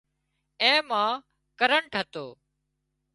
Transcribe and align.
اين 0.61 0.77
مان 0.89 1.11
ڪرنٽ 1.59 1.91
هتو 1.99 2.25